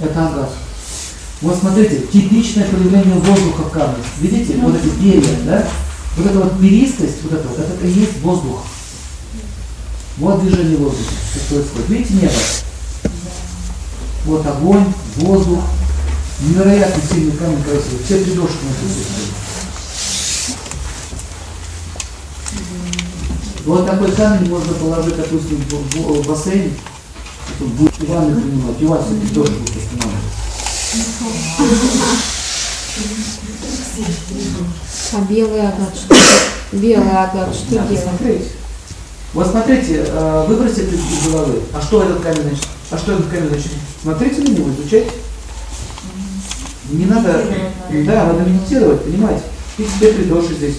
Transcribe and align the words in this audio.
Это 0.00 0.28
агат. 0.28 0.50
Вот 1.42 1.58
смотрите, 1.58 2.06
типичное 2.12 2.66
проявление 2.66 3.14
воздуха 3.14 3.62
в 3.62 3.70
камне. 3.70 4.02
Видите, 4.20 4.58
вот 4.58 4.74
эти 4.74 4.90
перья, 5.00 5.36
да? 5.46 5.66
Вот 6.16 6.26
эта 6.26 6.38
вот 6.38 6.60
перистость, 6.60 7.22
вот 7.22 7.32
это 7.32 7.48
вот, 7.48 7.58
это 7.58 7.86
и 7.86 7.90
есть 7.90 8.20
воздух. 8.20 8.62
Вот 10.18 10.42
движение 10.42 10.76
воздуха, 10.76 11.10
что 11.34 11.54
происходит. 11.54 11.88
Видите 11.88 12.14
небо? 12.14 12.32
Вот 14.26 14.46
огонь, 14.46 14.92
воздух. 15.16 15.62
Невероятно 16.40 17.02
сильный 17.10 17.36
камень 17.36 17.62
красивый. 17.62 18.04
Все 18.04 18.24
три 18.24 18.32
дошки 18.32 18.56
на 18.64 18.74
присутствуют. 18.74 19.30
Вот 23.66 23.86
такой 23.86 24.12
камень 24.12 24.48
можно 24.48 24.72
положить, 24.74 25.16
допустим, 25.16 25.62
в 25.70 26.26
бассейн, 26.26 26.72
чтобы 27.56 27.70
будет 27.72 28.08
ванны 28.08 28.40
принимать, 28.40 28.80
и 28.80 28.84
вас 28.86 29.04
эти 29.10 29.32
дошки 29.32 29.52
будут 29.52 29.76
останавливаться. 29.76 30.30
А 35.12 35.20
белый 35.28 35.60
агат 35.60 35.94
что? 35.94 36.14
Белый 36.72 37.10
агат 37.10 37.54
что 37.54 37.70
делать? 37.70 38.00
смотреть. 38.00 38.52
Вот 39.32 39.46
смотрите, 39.46 40.04
э, 40.06 40.44
выбросите 40.48 40.96
из 40.96 41.28
головы. 41.28 41.60
А 41.72 41.80
что 41.80 42.02
этот 42.02 42.20
камень 42.20 42.42
значит? 42.42 42.66
А 42.90 42.98
что 42.98 43.12
этот 43.12 43.28
камень 43.28 43.48
значит? 43.48 43.70
Смотрите 44.02 44.42
на 44.42 44.48
него, 44.48 44.70
изучайте. 44.70 45.12
Не 46.90 47.06
надо, 47.06 47.44
да, 47.90 48.24
надо 48.24 48.50
медитировать, 48.50 49.04
понимаете? 49.04 49.42
И 49.78 49.84
тебе 49.84 50.12
три 50.12 50.24
души 50.24 50.54
здесь. 50.54 50.76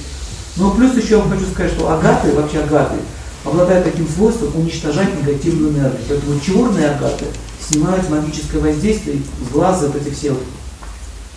Но 0.57 0.71
плюс 0.71 0.95
еще 0.95 1.11
я 1.11 1.17
вам 1.19 1.29
хочу 1.29 1.45
сказать, 1.49 1.71
что 1.71 1.89
агаты, 1.89 2.33
вообще 2.33 2.59
агаты, 2.59 2.97
обладают 3.43 3.85
таким 3.85 4.07
свойством 4.07 4.55
уничтожать 4.55 5.17
негативную 5.19 5.73
энергию. 5.73 6.01
Поэтому 6.07 6.39
черные 6.39 6.89
агаты 6.91 7.25
снимают 7.59 8.09
магическое 8.09 8.59
воздействие 8.59 9.21
с 9.47 9.51
глаза 9.51 9.87
вот 9.87 9.95
эти 9.95 10.13
все 10.13 10.31
вот 10.31 10.43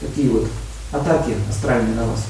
такие 0.00 0.30
вот 0.30 0.46
атаки 0.92 1.34
астральные 1.48 1.94
на 1.94 2.06
вас. 2.06 2.24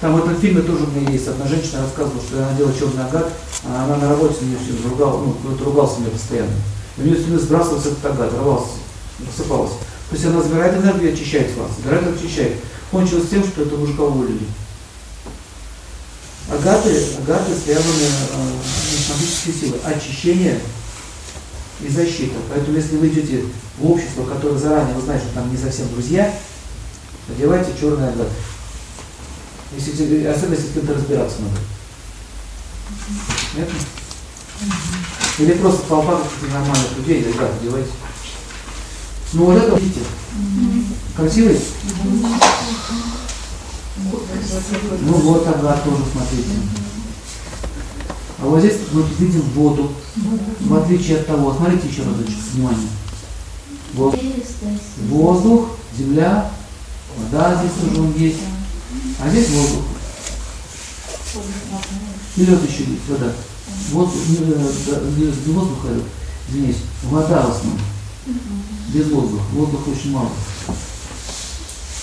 Там 0.00 0.14
в 0.14 0.18
этом 0.18 0.36
фильме 0.36 0.60
тоже 0.60 0.84
у 0.84 0.88
меня 0.88 1.10
есть 1.10 1.26
одна 1.26 1.46
женщина 1.46 1.82
рассказывала, 1.82 2.22
что 2.22 2.38
она 2.38 2.52
делала 2.56 2.74
черный 2.78 3.04
агат, 3.04 3.32
а 3.64 3.84
она 3.84 3.96
на 3.96 4.10
работе 4.10 4.34
на 4.42 4.46
нее 4.46 4.58
все 4.58 4.88
ругал, 4.88 5.18
ну, 5.18 5.32
кто-то 5.32 5.64
ругался 5.64 6.00
нее 6.00 6.10
постоянно. 6.10 6.52
У 6.98 7.02
нее 7.02 7.14
все 7.14 7.24
время 7.24 7.38
сбрасывался 7.38 7.88
этот 7.88 8.04
агат, 8.04 8.32
рвался, 8.34 8.72
рассыпался. 9.26 9.74
То 10.10 10.14
есть 10.14 10.26
она 10.26 10.42
забирает 10.42 10.76
энергию 10.76 11.10
и 11.10 11.14
очищает 11.14 11.56
вас, 11.56 11.70
забирает 11.78 12.16
очищает. 12.16 12.58
Кончилось 12.90 13.28
тем, 13.30 13.42
что 13.42 13.62
это 13.62 13.76
мужика 13.76 14.02
уволили. 14.02 14.46
Агаты, 16.56 17.04
агаты 17.18 17.54
связаны 17.54 18.02
э, 18.02 18.58
с 18.64 19.10
магической 19.10 19.52
силой. 19.52 19.80
Очищение 19.84 20.58
и 21.82 21.88
защита. 21.88 22.36
Поэтому 22.48 22.76
если 22.78 22.96
вы 22.96 23.08
идете 23.08 23.44
в 23.78 23.90
общество, 23.90 24.24
которое 24.24 24.58
заранее 24.58 24.94
вы 24.94 25.02
знаете, 25.02 25.26
что 25.26 25.34
там 25.34 25.50
не 25.50 25.58
совсем 25.58 25.88
друзья, 25.90 26.34
одевайте 27.28 27.72
черный 27.78 28.08
агат. 28.08 28.28
Если, 29.76 30.24
особенно 30.24 30.54
если 30.54 30.68
с 30.68 30.72
кем-то 30.72 30.94
разбираться 30.94 31.42
надо. 31.42 31.56
Понятно? 33.52 33.78
Или 35.38 35.52
просто 35.52 35.82
толпа 35.86 36.16
каких-то 36.16 36.46
нормальных 36.46 36.96
людей, 36.96 37.18
ребят, 37.24 37.50
одевайте. 37.60 37.90
Ну 39.34 39.44
вот 39.44 39.62
это, 39.62 39.76
видите, 39.76 40.00
красивый? 41.14 41.60
Ну 43.96 45.12
вот 45.12 45.46
агат 45.46 45.84
тоже, 45.84 46.02
смотрите. 46.12 46.50
А 48.38 48.46
вот 48.46 48.60
здесь 48.60 48.76
мы 48.92 49.02
видим 49.18 49.42
воду. 49.54 49.92
В 50.60 50.74
отличие 50.74 51.18
от 51.18 51.26
того, 51.26 51.54
смотрите 51.54 51.88
еще 51.88 52.02
разочек, 52.02 52.36
внимание. 52.52 52.88
Вот. 53.94 54.18
Воздух, 55.08 55.68
земля, 55.96 56.50
вода 57.16 57.56
здесь 57.56 57.72
тоже 57.80 58.02
он 58.02 58.12
есть. 58.14 58.38
А 59.20 59.30
здесь 59.30 59.48
воздух. 59.50 59.84
И 62.36 62.44
лед 62.44 62.60
еще 62.70 62.84
есть, 62.84 63.08
вода. 63.08 63.32
Воздух, 63.90 64.20
э, 64.28 65.10
не, 65.16 65.52
воздух, 65.52 65.78
а, 65.84 66.02
извиняюсь, 66.48 66.76
вода 67.04 67.46
в 67.46 67.50
основном. 67.50 67.80
Без 68.88 69.10
воздуха. 69.10 69.42
Воздуха 69.52 69.88
очень 69.88 70.12
мало. 70.12 70.30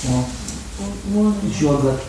О, 0.06 0.26
еще 1.44 1.76
агат. 1.78 2.02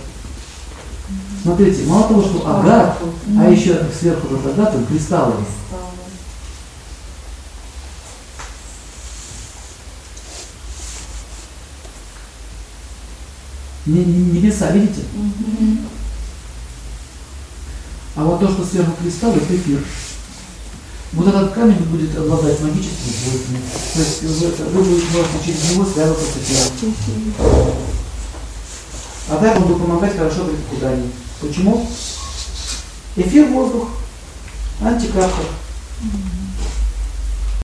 Смотрите, 1.42 1.84
мало 1.84 2.08
того, 2.08 2.22
что 2.22 2.58
агат, 2.58 2.98
а 3.38 3.50
еще 3.50 3.86
сверху 3.98 4.28
вот 4.28 4.46
агат, 4.46 4.74
он 4.74 4.86
кристаллы. 4.86 5.34
Не- 13.86 14.04
не- 14.04 14.32
Небеса, 14.40 14.70
видите? 14.70 15.02
А 18.16 18.24
вот 18.24 18.40
то, 18.40 18.48
что 18.48 18.64
сверху 18.64 18.92
кристалл, 19.02 19.32
это 19.34 19.54
эфир. 19.54 19.84
Вот 21.12 21.28
этот 21.28 21.52
камень 21.52 21.76
будет 21.84 22.16
обладать 22.16 22.60
магическими 22.60 23.12
свойствами. 23.12 23.60
То 23.94 24.00
есть 24.00 24.22
вы, 24.22 24.82
вы 24.82 24.82
будете 24.82 25.44
через 25.44 25.70
него 25.70 25.84
связываться 25.84 26.26
с 26.26 26.36
эфиром. 26.36 26.94
А 29.28 29.56
он 29.56 29.62
будет 29.64 29.78
помогать 29.78 30.16
хорошо 30.16 30.44
при 30.44 30.56
похудании. 30.56 31.10
Почему? 31.40 31.86
Эфир 33.16 33.46
воздух, 33.46 33.88
антикарта. 34.82 35.42